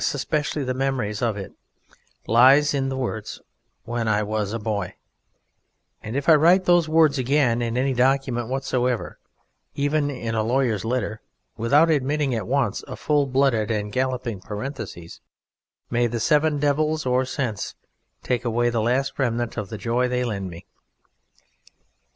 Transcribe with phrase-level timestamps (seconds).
[0.15, 1.53] especially the memory of It,
[2.25, 3.39] lies in the words
[3.83, 4.95] "When I was a boy,"
[6.01, 9.19] and if I write those words again in any document whatsoever,
[9.75, 11.21] even in a lawyer's letter,
[11.55, 15.21] without admitting at once a full blooded and galloping parenthesis,
[15.91, 17.75] may the Seven Devils of Sense
[18.23, 20.65] take away the last remnant of the joy they lend me.